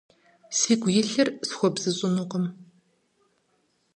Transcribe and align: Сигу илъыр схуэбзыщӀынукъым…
Сигу 0.57 0.87
илъыр 0.99 1.29
схуэбзыщӀынукъым… 1.47 2.45